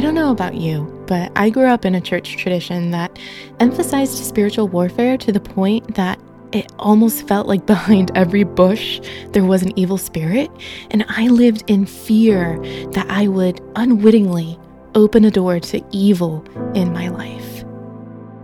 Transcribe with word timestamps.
I 0.00 0.02
don't 0.02 0.14
know 0.14 0.30
about 0.30 0.54
you, 0.54 0.84
but 1.06 1.30
I 1.36 1.50
grew 1.50 1.66
up 1.66 1.84
in 1.84 1.94
a 1.94 2.00
church 2.00 2.38
tradition 2.38 2.90
that 2.92 3.18
emphasized 3.60 4.16
spiritual 4.24 4.66
warfare 4.66 5.18
to 5.18 5.30
the 5.30 5.40
point 5.40 5.94
that 5.94 6.18
it 6.52 6.72
almost 6.78 7.28
felt 7.28 7.46
like 7.46 7.66
behind 7.76 8.10
every 8.14 8.44
bush 8.44 8.98
there 9.32 9.44
was 9.44 9.62
an 9.62 9.78
evil 9.78 9.98
spirit, 9.98 10.50
and 10.90 11.04
I 11.10 11.28
lived 11.28 11.64
in 11.66 11.84
fear 11.84 12.58
that 12.92 13.10
I 13.10 13.28
would 13.28 13.60
unwittingly 13.76 14.58
open 14.94 15.26
a 15.26 15.30
door 15.30 15.60
to 15.60 15.84
evil 15.90 16.46
in 16.74 16.94
my 16.94 17.08
life. 17.08 17.62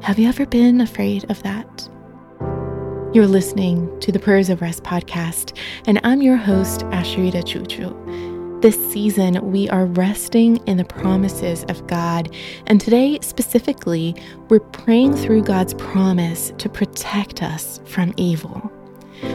Have 0.03 0.19
you 0.19 0.29
ever 0.29 0.45
been 0.45 0.83
afraid 0.83 1.25
of 1.31 1.43
that? 1.43 1.89
You're 3.15 3.27
listening 3.27 3.99
to 4.01 4.13
the 4.13 4.19
Prayers 4.19 4.51
of 4.51 4.61
Rest 4.61 4.83
podcast, 4.83 5.57
and 5.87 6.03
I'm 6.05 6.21
your 6.21 6.37
host, 6.37 6.81
Asheritah 6.91 7.45
Ciuciu. 7.45 8.36
This 8.63 8.91
season, 8.91 9.53
we 9.53 9.69
are 9.69 9.85
resting 9.85 10.57
in 10.67 10.79
the 10.79 10.85
promises 10.85 11.65
of 11.65 11.87
God. 11.87 12.35
And 12.67 12.81
today, 12.81 13.19
specifically, 13.21 14.15
we're 14.49 14.61
praying 14.61 15.15
through 15.15 15.43
God's 15.43 15.75
promise 15.75 16.53
to 16.57 16.71
protect 16.71 17.43
us 17.43 17.81
from 17.85 18.15
evil. 18.17 18.73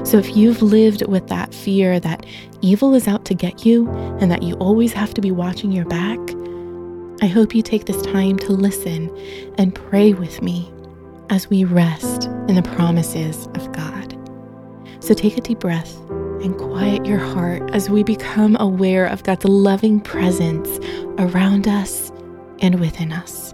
So, 0.03 0.17
if 0.17 0.35
you've 0.35 0.63
lived 0.63 1.07
with 1.07 1.27
that 1.27 1.53
fear 1.53 1.99
that 1.99 2.25
evil 2.61 2.95
is 2.95 3.07
out 3.07 3.25
to 3.25 3.35
get 3.35 3.63
you 3.63 3.87
and 4.19 4.31
that 4.31 4.41
you 4.41 4.55
always 4.55 4.91
have 4.93 5.13
to 5.13 5.21
be 5.21 5.31
watching 5.31 5.71
your 5.71 5.85
back, 5.85 6.19
I 7.21 7.27
hope 7.27 7.53
you 7.53 7.61
take 7.61 7.85
this 7.85 8.01
time 8.01 8.37
to 8.39 8.53
listen 8.53 9.15
and 9.59 9.75
pray 9.75 10.13
with 10.13 10.41
me 10.41 10.73
as 11.29 11.47
we 11.47 11.63
rest 11.63 12.25
in 12.47 12.55
the 12.55 12.63
promises 12.63 13.45
of 13.53 13.71
God. 13.71 14.17
So, 14.99 15.13
take 15.13 15.37
a 15.37 15.41
deep 15.41 15.59
breath 15.59 15.95
and 16.41 16.57
quiet 16.57 17.05
your 17.05 17.19
heart 17.19 17.69
as 17.71 17.89
we 17.89 18.03
become 18.03 18.57
aware 18.59 19.05
of 19.05 19.23
God's 19.23 19.45
loving 19.45 19.99
presence 19.99 20.79
around 21.17 21.67
us 21.67 22.11
and 22.59 22.79
within 22.79 23.11
us. 23.11 23.53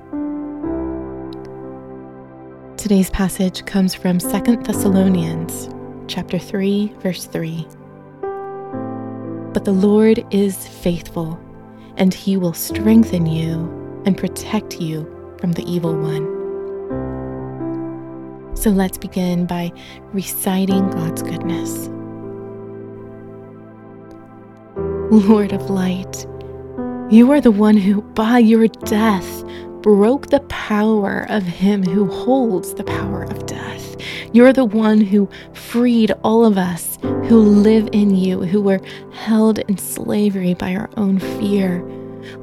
Today's 2.81 3.09
passage 3.09 3.65
comes 3.65 3.93
from 3.93 4.19
2 4.19 4.27
Thessalonians 4.63 5.69
chapter 6.07 6.39
3 6.39 6.93
verse 6.99 7.25
3. 7.25 7.67
But 9.53 9.65
the 9.65 9.73
Lord 9.73 10.25
is 10.31 10.67
faithful, 10.67 11.39
and 11.97 12.13
he 12.13 12.37
will 12.37 12.53
strengthen 12.53 13.25
you 13.25 14.01
and 14.05 14.17
protect 14.17 14.79
you 14.79 15.05
from 15.39 15.53
the 15.53 15.63
evil 15.63 15.95
one. 15.95 16.37
So 18.55 18.69
let's 18.69 18.97
begin 18.97 19.45
by 19.45 19.71
reciting 20.13 20.89
God's 20.91 21.23
goodness. 21.23 21.89
Lord 25.09 25.53
of 25.53 25.69
light, 25.69 26.25
you 27.09 27.31
are 27.31 27.39
the 27.39 27.49
one 27.49 27.77
who, 27.77 28.01
by 28.01 28.39
your 28.39 28.67
death, 28.67 29.43
broke 29.81 30.27
the 30.27 30.41
power 30.49 31.25
of 31.29 31.43
him 31.43 31.81
who 31.81 32.07
holds 32.07 32.73
the 32.73 32.83
power 32.83 33.23
of 33.23 33.45
death. 33.45 33.95
You're 34.33 34.51
the 34.51 34.65
one 34.65 34.99
who 34.99 35.29
freed 35.53 36.11
all 36.25 36.43
of 36.43 36.57
us 36.57 36.99
who 37.01 37.39
live 37.39 37.87
in 37.93 38.15
you, 38.15 38.41
who 38.41 38.61
were 38.61 38.81
held 39.13 39.59
in 39.59 39.77
slavery 39.77 40.55
by 40.55 40.75
our 40.75 40.89
own 40.97 41.19
fear. 41.19 41.81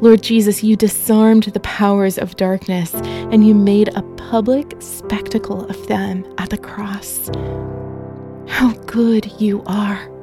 Lord 0.00 0.22
Jesus, 0.22 0.64
you 0.64 0.74
disarmed 0.74 1.44
the 1.44 1.60
powers 1.60 2.16
of 2.16 2.36
darkness 2.36 2.94
and 2.94 3.46
you 3.46 3.54
made 3.54 3.88
a 3.88 4.02
public 4.16 4.74
spectacle 4.78 5.66
of 5.66 5.86
them 5.86 6.24
at 6.38 6.48
the 6.48 6.56
cross. 6.56 7.28
How 8.48 8.72
good 8.86 9.30
you 9.38 9.62
are. 9.66 10.13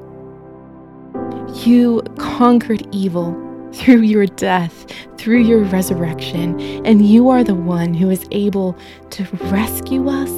You 1.53 2.01
conquered 2.17 2.87
evil 2.93 3.33
through 3.73 4.01
your 4.01 4.25
death, 4.25 4.85
through 5.17 5.41
your 5.41 5.59
resurrection, 5.59 6.59
and 6.85 7.05
you 7.05 7.29
are 7.29 7.43
the 7.43 7.55
one 7.55 7.93
who 7.93 8.09
is 8.09 8.25
able 8.31 8.77
to 9.11 9.23
rescue 9.51 10.09
us 10.09 10.29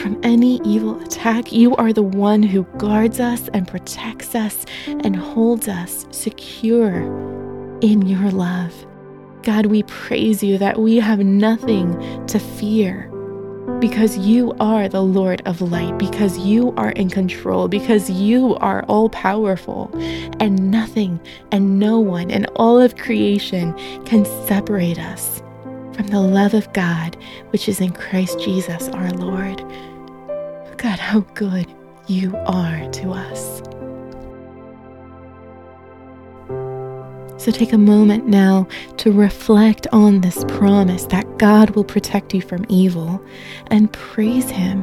from 0.00 0.18
any 0.22 0.60
evil 0.64 1.00
attack. 1.02 1.52
You 1.52 1.76
are 1.76 1.92
the 1.92 2.02
one 2.02 2.42
who 2.42 2.64
guards 2.78 3.20
us 3.20 3.48
and 3.54 3.68
protects 3.68 4.34
us 4.34 4.66
and 4.86 5.14
holds 5.14 5.68
us 5.68 6.06
secure 6.10 7.02
in 7.80 8.02
your 8.06 8.30
love. 8.30 8.74
God, 9.42 9.66
we 9.66 9.82
praise 9.84 10.42
you 10.42 10.58
that 10.58 10.78
we 10.78 10.96
have 10.96 11.20
nothing 11.20 12.26
to 12.26 12.38
fear 12.38 13.10
because 13.80 14.16
you 14.16 14.52
are 14.60 14.88
the 14.88 15.02
Lord 15.02 15.42
of 15.46 15.60
light, 15.60 15.98
because 15.98 16.38
you 16.38 16.72
are 16.76 16.90
in 16.90 17.10
control, 17.10 17.68
because 17.68 18.10
you 18.10 18.54
are 18.56 18.82
all 18.84 19.08
powerful, 19.08 19.90
and 20.40 20.70
nothing 20.70 21.20
and 21.52 21.78
no 21.78 21.98
one 21.98 22.30
in 22.30 22.46
all 22.56 22.80
of 22.80 22.96
creation 22.96 23.72
can 24.04 24.24
separate 24.46 24.98
us 24.98 25.42
from 25.92 26.08
the 26.08 26.20
love 26.20 26.54
of 26.54 26.72
God, 26.72 27.16
which 27.50 27.68
is 27.68 27.80
in 27.80 27.92
Christ 27.92 28.40
Jesus 28.40 28.88
our 28.88 29.10
Lord. 29.10 29.58
God, 30.76 30.98
how 30.98 31.20
good 31.34 31.66
you 32.06 32.36
are 32.46 32.90
to 32.90 33.10
us. 33.10 33.62
So 37.44 37.50
take 37.52 37.74
a 37.74 37.78
moment 37.78 38.26
now 38.26 38.66
to 38.96 39.12
reflect 39.12 39.86
on 39.92 40.22
this 40.22 40.44
promise 40.48 41.04
that 41.08 41.36
God 41.36 41.68
will 41.76 41.84
protect 41.84 42.32
you 42.32 42.40
from 42.40 42.64
evil 42.70 43.22
and 43.66 43.92
praise 43.92 44.48
Him 44.48 44.82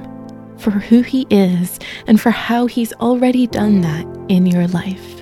for 0.60 0.70
who 0.70 1.02
He 1.02 1.26
is 1.32 1.80
and 2.06 2.22
for 2.22 2.30
how 2.30 2.68
He's 2.68 2.94
already 2.94 3.48
done 3.48 3.82
that 3.82 4.06
in 4.30 4.46
your 4.46 4.68
life. 4.68 5.21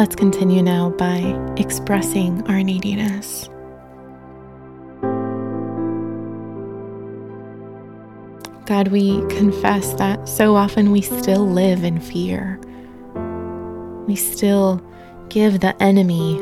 Let's 0.00 0.16
continue 0.16 0.62
now 0.62 0.88
by 0.88 1.18
expressing 1.58 2.42
our 2.48 2.62
neediness. 2.62 3.50
God, 8.64 8.88
we 8.88 9.20
confess 9.28 9.92
that 9.96 10.26
so 10.26 10.56
often 10.56 10.90
we 10.90 11.02
still 11.02 11.46
live 11.46 11.84
in 11.84 12.00
fear. 12.00 12.58
We 14.08 14.16
still 14.16 14.82
give 15.28 15.60
the 15.60 15.76
enemy 15.82 16.36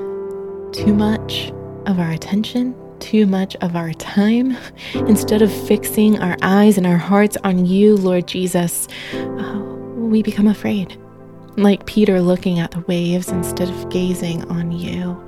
too 0.71 0.95
much 0.95 1.53
of 1.87 1.99
our 1.99 2.13
attention, 2.13 2.77
too 3.01 3.27
much 3.27 3.57
of 3.57 3.75
our 3.75 3.93
time. 3.95 4.57
Instead 4.95 5.43
of 5.43 5.53
fixing 5.67 6.17
our 6.21 6.37
eyes 6.43 6.79
and 6.79 6.87
our 6.87 6.97
hearts 6.97 7.37
on 7.43 7.67
you, 7.67 7.97
Lord 7.97 8.29
Jesus, 8.29 8.87
uh, 9.15 9.59
we 9.97 10.23
become 10.23 10.47
afraid 10.47 10.97
like 11.63 11.87
Peter 11.87 12.21
looking 12.21 12.59
at 12.59 12.71
the 12.71 12.81
waves 12.81 13.29
instead 13.29 13.69
of 13.69 13.91
gazing 13.91 14.45
on 14.51 14.73
you. 14.73 15.21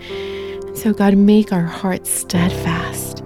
And 0.66 0.78
so, 0.78 0.92
God, 0.92 1.16
make 1.16 1.52
our 1.52 1.64
hearts 1.64 2.10
steadfast. 2.10 3.22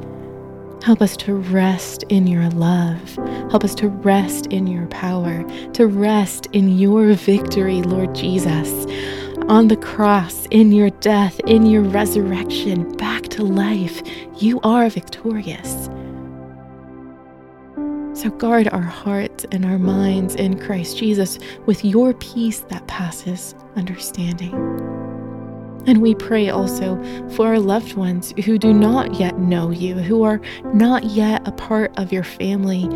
Help 0.83 1.01
us 1.01 1.17
to 1.17 1.35
rest 1.35 2.05
in 2.11 2.27
your 2.27 2.49
love. 2.51 3.17
Help 3.51 3.65
us 3.65 3.75
to 3.77 3.89
rest 3.89 4.47
in 4.49 4.67
your 4.67 4.87
power, 4.89 5.45
to 5.73 5.87
rest 5.87 6.47
in 6.53 6.79
your 6.79 7.15
victory, 7.15 7.83
Lord 7.83 8.15
Jesus. 8.15 8.87
On 9.49 9.69
the 9.69 9.77
cross, 9.77 10.47
in 10.51 10.73
your 10.73 10.91
death, 10.91 11.41
in 11.47 11.67
your 11.67 11.83
resurrection, 11.83 12.95
back 12.97 13.25
to 13.29 13.43
life, 13.43 14.03
you 14.39 14.61
are 14.63 14.89
victorious. 14.89 15.89
So 18.25 18.31
guard 18.31 18.69
our 18.69 18.81
hearts 18.81 19.45
and 19.53 19.67
our 19.67 19.79
minds 19.79 20.35
in 20.35 20.59
Christ 20.59 20.97
Jesus 20.97 21.39
with 21.67 21.85
your 21.85 22.15
peace 22.15 22.61
that 22.71 22.87
passes 22.87 23.55
understanding. 23.77 24.55
And 25.87 26.01
we 26.01 26.15
pray 26.15 26.49
also 26.49 26.97
for 27.33 27.49
our 27.49 27.59
loved 27.59 27.97
ones 27.97 28.33
who 28.47 28.57
do 28.57 28.73
not 28.73 29.21
yet 29.21 29.39
know 29.39 29.69
you, 29.69 29.97
who 29.97 30.23
are 30.23 30.41
not 30.73 31.05
yet 31.05 31.47
a 31.47 31.53
part 31.53 31.93
of 31.99 32.15
your 32.15 32.25
family. 32.25 32.89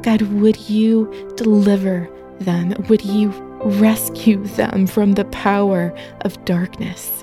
God, 0.00 0.22
would 0.22 0.58
you 0.70 1.12
deliver 1.36 2.08
them? 2.38 2.72
Would 2.88 3.04
you 3.04 3.32
rescue 3.62 4.42
them 4.42 4.86
from 4.86 5.12
the 5.12 5.26
power 5.26 5.94
of 6.22 6.42
darkness? 6.46 7.22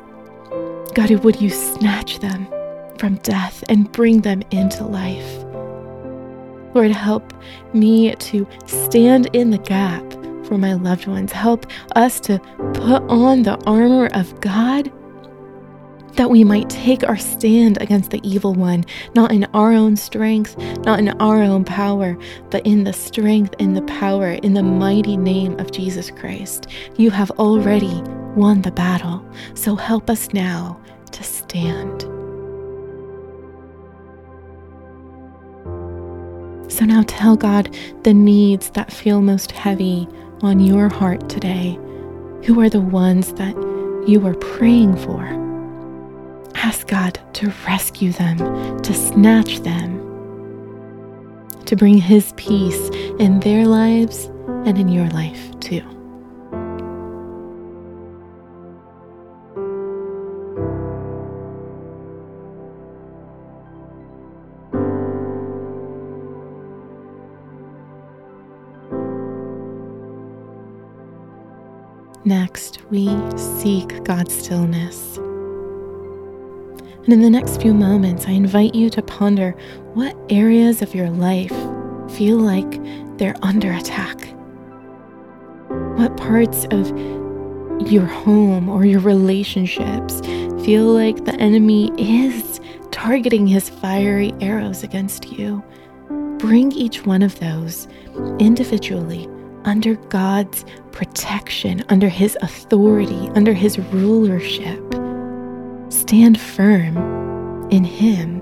God, 0.94 1.10
would 1.24 1.42
you 1.42 1.50
snatch 1.50 2.20
them 2.20 2.48
from 3.00 3.16
death 3.24 3.64
and 3.68 3.92
bring 3.92 4.22
them 4.22 4.44
into 4.52 4.86
life? 4.86 5.47
Lord, 6.78 6.92
help 6.92 7.34
me 7.74 8.14
to 8.14 8.48
stand 8.68 9.32
in 9.34 9.50
the 9.50 9.58
gap 9.58 10.04
for 10.46 10.60
my 10.60 10.74
loved 10.74 11.08
ones. 11.08 11.32
Help 11.32 11.66
us 11.96 12.20
to 12.20 12.38
put 12.76 13.02
on 13.10 13.42
the 13.42 13.58
armor 13.66 14.12
of 14.14 14.40
God 14.42 14.92
that 16.18 16.30
we 16.30 16.44
might 16.44 16.70
take 16.70 17.04
our 17.04 17.18
stand 17.18 17.82
against 17.82 18.12
the 18.12 18.22
evil 18.22 18.54
one, 18.54 18.86
not 19.16 19.32
in 19.32 19.46
our 19.56 19.72
own 19.72 19.96
strength, 19.96 20.56
not 20.86 21.00
in 21.00 21.10
our 21.20 21.42
own 21.42 21.64
power, 21.64 22.16
but 22.52 22.64
in 22.64 22.84
the 22.84 22.94
strength 22.94 23.56
and 23.58 23.76
the 23.76 23.82
power 23.82 24.34
in 24.34 24.54
the 24.54 24.62
mighty 24.62 25.18
name 25.18 25.60
of 25.60 25.72
Jesus 25.72 26.12
Christ. 26.12 26.68
You 26.96 27.10
have 27.10 27.32
already 27.32 28.04
won 28.36 28.62
the 28.62 28.72
battle, 28.72 29.28
so 29.56 29.76
help 29.76 30.12
us 30.12 30.32
now 30.32 30.80
to 31.12 31.24
stand. 31.24 32.07
So 36.78 36.86
now 36.86 37.04
tell 37.08 37.36
God 37.36 37.76
the 38.04 38.14
needs 38.14 38.70
that 38.72 38.92
feel 38.92 39.20
most 39.20 39.52
heavy 39.52 40.08
on 40.44 40.60
your 40.60 40.90
heart 40.90 41.28
today. 41.28 41.74
Who 42.44 42.62
are 42.62 42.70
the 42.70 42.80
ones 42.80 43.34
that 43.34 43.56
you 44.08 44.24
are 44.28 44.36
praying 44.36 44.96
for? 44.98 45.24
Ask 46.54 46.86
God 46.86 47.20
to 47.34 47.52
rescue 47.66 48.12
them, 48.12 48.38
to 48.84 48.94
snatch 48.94 49.62
them, 49.62 49.98
to 51.66 51.76
bring 51.76 51.98
His 51.98 52.32
peace 52.38 52.90
in 53.18 53.40
their 53.40 53.66
lives 53.66 54.26
and 54.68 54.78
in 54.78 54.88
your 54.88 55.08
life 55.08 55.57
Next, 72.26 72.80
we 72.90 73.08
seek 73.38 74.04
God's 74.04 74.36
stillness. 74.36 75.18
And 77.04 77.14
in 77.14 77.22
the 77.22 77.30
next 77.30 77.62
few 77.62 77.74
moments, 77.74 78.26
I 78.28 78.32
invite 78.32 78.76
you 78.76 78.90
to 78.90 79.02
ponder 79.02 79.52
what 79.94 80.18
areas 80.30 80.82
of 80.82 80.94
your 80.94 81.10
life 81.10 81.56
feel 82.12 82.38
like 82.38 82.70
they're 83.18 83.38
under 83.44 83.72
attack. 83.72 84.28
What 85.98 86.18
parts 86.18 86.66
of 86.72 86.90
your 87.90 88.06
home 88.06 88.68
or 88.68 88.86
your 88.86 89.00
relationships 89.00 90.20
feel 90.66 90.86
like 90.86 91.24
the 91.24 91.36
enemy 91.36 91.92
is 91.98 92.60
targeting 92.92 93.48
his 93.48 93.70
fiery 93.70 94.34
arrows 94.42 94.84
against 94.84 95.32
you. 95.32 95.64
Bring 96.40 96.72
each 96.74 97.06
one 97.06 97.22
of 97.22 97.40
those 97.40 97.88
individually 98.40 99.30
under 99.68 99.96
God's 99.96 100.64
protection, 100.94 101.84
under 101.90 102.08
His 102.08 102.38
authority, 102.42 103.30
under 103.36 103.54
His 103.54 103.78
rulership. 103.78 104.82
Stand 105.90 106.40
firm 106.40 106.98
in 107.70 107.84
Him 107.84 108.42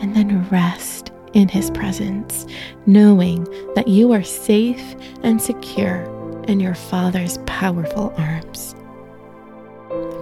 and 0.00 0.14
then 0.14 0.48
rest 0.48 1.10
in 1.34 1.48
His 1.48 1.72
presence, 1.72 2.46
knowing 2.86 3.44
that 3.74 3.88
you 3.88 4.12
are 4.12 4.22
safe 4.22 4.94
and 5.24 5.42
secure 5.42 6.04
in 6.46 6.60
your 6.60 6.74
Father's 6.74 7.38
powerful 7.46 8.14
arms. 8.16 8.76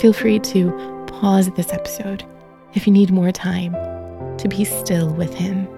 Feel 0.00 0.14
free 0.14 0.38
to 0.38 0.70
pause 1.08 1.50
this 1.52 1.72
episode 1.72 2.24
if 2.72 2.86
you 2.86 2.92
need 2.92 3.10
more 3.10 3.32
time 3.32 3.72
to 4.38 4.48
be 4.48 4.64
still 4.64 5.10
with 5.10 5.34
Him. 5.34 5.68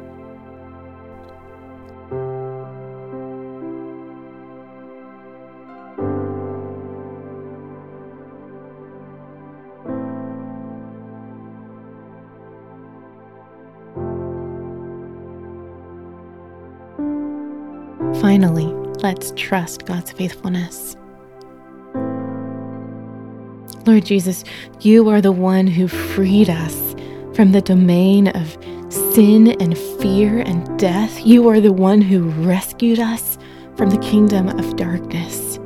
Finally, 18.26 18.66
let's 19.04 19.32
trust 19.36 19.86
God's 19.86 20.10
faithfulness. 20.10 20.96
Lord 23.86 24.04
Jesus, 24.04 24.42
you 24.80 25.08
are 25.08 25.20
the 25.20 25.30
one 25.30 25.68
who 25.68 25.86
freed 25.86 26.50
us 26.50 26.96
from 27.34 27.52
the 27.52 27.60
domain 27.60 28.26
of 28.26 28.58
sin 28.92 29.52
and 29.60 29.78
fear 29.78 30.40
and 30.40 30.76
death. 30.76 31.24
You 31.24 31.48
are 31.48 31.60
the 31.60 31.72
one 31.72 32.02
who 32.02 32.30
rescued 32.44 32.98
us 32.98 33.38
from 33.76 33.90
the 33.90 33.98
kingdom 33.98 34.48
of 34.48 34.74
darkness. 34.74 35.58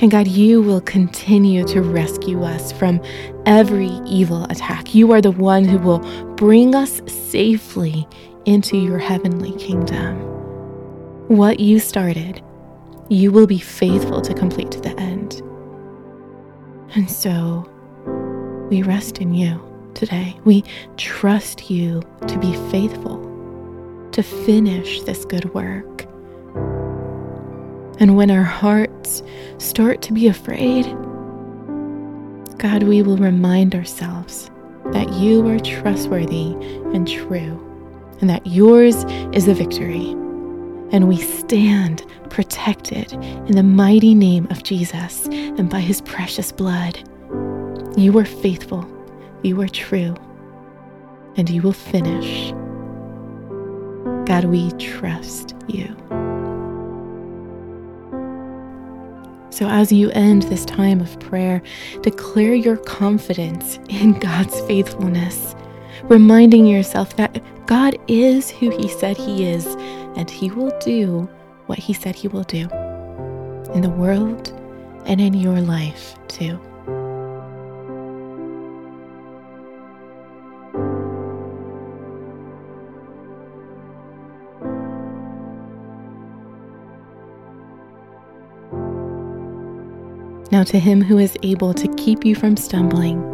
And 0.00 0.10
God, 0.10 0.26
you 0.26 0.60
will 0.60 0.80
continue 0.80 1.64
to 1.68 1.82
rescue 1.82 2.42
us 2.42 2.72
from 2.72 3.00
every 3.46 3.92
evil 4.06 4.42
attack. 4.50 4.92
You 4.92 5.12
are 5.12 5.20
the 5.20 5.30
one 5.30 5.64
who 5.64 5.78
will 5.78 6.00
bring 6.34 6.74
us 6.74 7.00
safely 7.06 8.08
into 8.44 8.76
your 8.76 8.98
heavenly 8.98 9.52
kingdom. 9.52 10.31
What 11.32 11.60
you 11.60 11.78
started, 11.78 12.42
you 13.08 13.32
will 13.32 13.46
be 13.46 13.58
faithful 13.58 14.20
to 14.20 14.34
complete 14.34 14.70
to 14.72 14.80
the 14.82 14.90
end. 15.00 15.40
And 16.94 17.10
so 17.10 17.66
we 18.68 18.82
rest 18.82 19.16
in 19.16 19.32
you 19.32 19.58
today. 19.94 20.38
We 20.44 20.62
trust 20.98 21.70
you 21.70 22.02
to 22.26 22.38
be 22.38 22.52
faithful, 22.70 23.18
to 24.12 24.22
finish 24.22 25.00
this 25.04 25.24
good 25.24 25.54
work. 25.54 26.02
And 27.98 28.14
when 28.14 28.30
our 28.30 28.42
hearts 28.42 29.22
start 29.56 30.02
to 30.02 30.12
be 30.12 30.26
afraid, 30.28 30.84
God, 32.58 32.82
we 32.82 33.00
will 33.00 33.16
remind 33.16 33.74
ourselves 33.74 34.50
that 34.92 35.10
you 35.14 35.48
are 35.48 35.58
trustworthy 35.60 36.52
and 36.92 37.08
true, 37.08 37.58
and 38.20 38.28
that 38.28 38.46
yours 38.46 39.04
is 39.32 39.46
the 39.46 39.54
victory 39.54 40.14
and 40.92 41.08
we 41.08 41.16
stand 41.16 42.06
protected 42.30 43.12
in 43.12 43.56
the 43.56 43.62
mighty 43.62 44.14
name 44.14 44.46
of 44.50 44.62
Jesus 44.62 45.26
and 45.26 45.68
by 45.68 45.80
his 45.80 46.00
precious 46.02 46.52
blood. 46.52 46.98
You 47.96 48.16
are 48.18 48.24
faithful, 48.24 48.86
you 49.42 49.60
are 49.60 49.68
true, 49.68 50.14
and 51.36 51.50
you 51.50 51.62
will 51.62 51.72
finish. 51.72 52.52
God, 54.26 54.44
we 54.44 54.70
trust 54.72 55.54
you. 55.66 55.96
So, 59.50 59.68
as 59.68 59.92
you 59.92 60.10
end 60.12 60.44
this 60.44 60.64
time 60.64 61.00
of 61.00 61.20
prayer, 61.20 61.62
declare 62.00 62.54
your 62.54 62.78
confidence 62.78 63.78
in 63.90 64.18
God's 64.18 64.58
faithfulness, 64.62 65.54
reminding 66.04 66.66
yourself 66.66 67.16
that 67.16 67.42
God 67.66 67.96
is 68.08 68.50
who 68.50 68.70
He 68.70 68.88
said 68.88 69.16
He 69.16 69.46
is 69.46 69.66
and 70.16 70.30
He 70.30 70.50
will 70.50 70.76
do 70.80 71.28
what 71.66 71.78
He 71.78 71.92
said 71.92 72.14
He 72.14 72.28
will 72.28 72.44
do 72.44 72.68
in 73.74 73.80
the 73.80 73.90
world 73.90 74.52
and 75.06 75.20
in 75.20 75.34
your 75.34 75.60
life 75.60 76.14
too. 76.28 76.60
Now, 90.52 90.64
to 90.64 90.78
him 90.78 91.00
who 91.00 91.16
is 91.16 91.34
able 91.42 91.72
to 91.72 91.88
keep 91.94 92.26
you 92.26 92.34
from 92.34 92.58
stumbling 92.58 93.31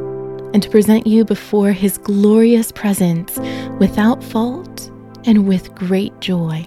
and 0.58 0.62
to 0.64 0.70
present 0.70 1.06
you 1.06 1.24
before 1.24 1.70
his 1.70 1.98
glorious 1.98 2.72
presence 2.72 3.38
without 3.78 4.24
fault 4.24 4.90
and 5.24 5.46
with 5.46 5.72
great 5.76 6.18
joy. 6.18 6.66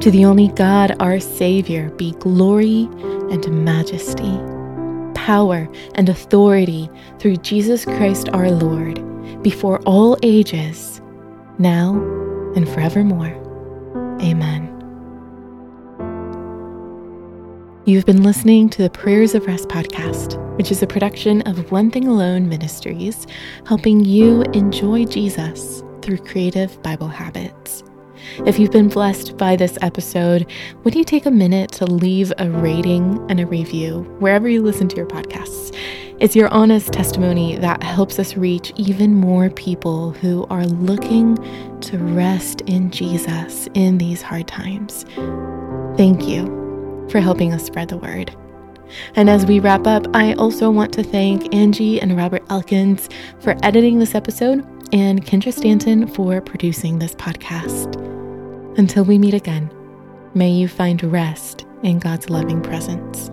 To 0.00 0.10
the 0.10 0.26
only 0.26 0.48
God, 0.48 0.94
our 1.00 1.18
Savior, 1.18 1.88
be 1.92 2.12
glory 2.18 2.86
and 3.30 3.64
majesty, 3.64 4.38
power 5.14 5.66
and 5.94 6.10
authority 6.10 6.90
through 7.18 7.38
Jesus 7.38 7.86
Christ 7.86 8.28
our 8.34 8.50
Lord, 8.50 9.00
before 9.42 9.80
all 9.84 10.18
ages, 10.22 11.00
now 11.58 11.94
and 12.54 12.68
forevermore. 12.68 13.32
Amen. 14.20 14.73
You've 17.86 18.06
been 18.06 18.22
listening 18.22 18.70
to 18.70 18.82
the 18.82 18.88
Prayers 18.88 19.34
of 19.34 19.46
Rest 19.46 19.68
podcast, 19.68 20.38
which 20.56 20.70
is 20.70 20.82
a 20.82 20.86
production 20.86 21.42
of 21.42 21.70
One 21.70 21.90
Thing 21.90 22.08
Alone 22.08 22.48
Ministries, 22.48 23.26
helping 23.66 24.02
you 24.02 24.40
enjoy 24.54 25.04
Jesus 25.04 25.82
through 26.00 26.16
creative 26.16 26.82
Bible 26.82 27.08
habits. 27.08 27.82
If 28.46 28.58
you've 28.58 28.70
been 28.70 28.88
blessed 28.88 29.36
by 29.36 29.56
this 29.56 29.76
episode, 29.82 30.50
would 30.82 30.94
you 30.94 31.04
take 31.04 31.26
a 31.26 31.30
minute 31.30 31.72
to 31.72 31.84
leave 31.84 32.32
a 32.38 32.48
rating 32.48 33.22
and 33.28 33.38
a 33.38 33.46
review 33.46 34.04
wherever 34.18 34.48
you 34.48 34.62
listen 34.62 34.88
to 34.88 34.96
your 34.96 35.06
podcasts? 35.06 35.76
It's 36.20 36.34
your 36.34 36.48
honest 36.48 36.90
testimony 36.90 37.58
that 37.58 37.82
helps 37.82 38.18
us 38.18 38.34
reach 38.34 38.72
even 38.76 39.14
more 39.14 39.50
people 39.50 40.12
who 40.12 40.46
are 40.48 40.64
looking 40.64 41.36
to 41.82 41.98
rest 41.98 42.62
in 42.62 42.90
Jesus 42.90 43.68
in 43.74 43.98
these 43.98 44.22
hard 44.22 44.48
times. 44.48 45.04
Thank 45.98 46.26
you 46.26 46.63
for 47.10 47.20
helping 47.20 47.52
us 47.52 47.64
spread 47.64 47.88
the 47.88 47.96
word. 47.96 48.34
And 49.16 49.28
as 49.30 49.46
we 49.46 49.60
wrap 49.60 49.86
up, 49.86 50.06
I 50.14 50.34
also 50.34 50.70
want 50.70 50.92
to 50.94 51.02
thank 51.02 51.54
Angie 51.54 52.00
and 52.00 52.16
Robert 52.16 52.44
Elkins 52.50 53.08
for 53.40 53.56
editing 53.62 53.98
this 53.98 54.14
episode 54.14 54.64
and 54.92 55.24
Kendra 55.24 55.52
Stanton 55.52 56.06
for 56.06 56.40
producing 56.40 56.98
this 56.98 57.14
podcast. 57.14 57.96
Until 58.78 59.04
we 59.04 59.18
meet 59.18 59.34
again, 59.34 59.70
may 60.34 60.50
you 60.50 60.68
find 60.68 61.02
rest 61.02 61.64
in 61.82 61.98
God's 61.98 62.30
loving 62.30 62.60
presence. 62.60 63.30